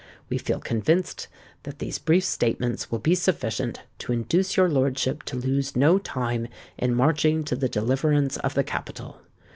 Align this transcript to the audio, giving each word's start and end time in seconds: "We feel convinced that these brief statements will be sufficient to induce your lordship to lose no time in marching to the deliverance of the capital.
"We 0.29 0.39
feel 0.39 0.59
convinced 0.59 1.27
that 1.61 1.77
these 1.77 1.99
brief 1.99 2.23
statements 2.23 2.89
will 2.89 2.97
be 2.97 3.13
sufficient 3.13 3.81
to 3.99 4.11
induce 4.11 4.57
your 4.57 4.67
lordship 4.67 5.21
to 5.25 5.37
lose 5.37 5.75
no 5.75 5.99
time 5.99 6.47
in 6.75 6.95
marching 6.95 7.43
to 7.43 7.55
the 7.55 7.69
deliverance 7.69 8.37
of 8.37 8.55
the 8.55 8.63
capital. 8.63 9.21